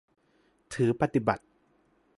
[0.73, 1.43] ถือปฏิบัติ